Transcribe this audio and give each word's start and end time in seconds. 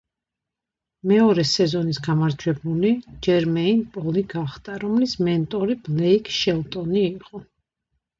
მეორე 1.09 1.43
სეზონის 1.49 1.99
გამარჯვებული 2.07 2.93
ჯერმეინ 3.27 3.83
პოლი 3.97 4.23
გახდა, 4.31 4.79
რომლის 4.85 5.13
მენტორი 5.27 5.77
ბლეიკ 5.89 6.33
შელტონი 6.39 7.05
იყო. 7.11 7.43